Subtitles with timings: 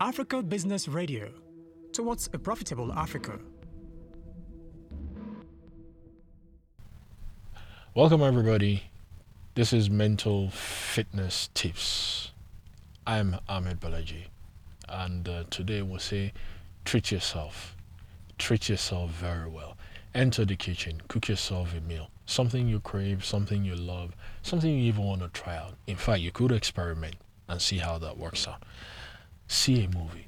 [0.00, 1.30] Africa Business Radio
[1.92, 3.38] towards a profitable Africa.
[7.94, 8.84] Welcome, everybody.
[9.54, 12.32] This is Mental Fitness Tips.
[13.06, 14.24] I'm Ahmed Balaji,
[14.88, 16.32] and uh, today we'll say
[16.84, 17.76] treat yourself.
[18.36, 19.76] Treat yourself very well.
[20.12, 24.84] Enter the kitchen, cook yourself a meal, something you crave, something you love, something you
[24.84, 25.74] even want to try out.
[25.86, 27.14] In fact, you could experiment
[27.48, 28.64] and see how that works out.
[29.46, 30.26] See a movie,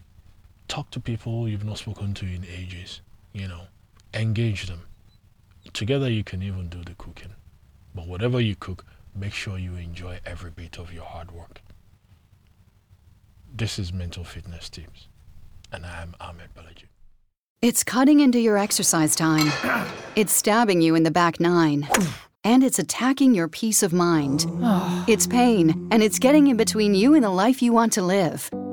[0.68, 3.00] talk to people you've not spoken to in ages,
[3.32, 3.62] you know,
[4.14, 4.82] engage them.
[5.72, 7.34] Together, you can even do the cooking.
[7.94, 11.60] But whatever you cook, make sure you enjoy every bit of your hard work.
[13.52, 15.08] This is Mental Fitness Tips,
[15.72, 16.84] and I am Ahmed Balaji.
[17.62, 19.50] It's cutting into your exercise time.
[20.16, 21.88] It's stabbing you in the back nine.
[22.44, 24.46] And it's attacking your peace of mind.
[25.08, 28.50] It's pain, and it's getting in between you and the life you want to live.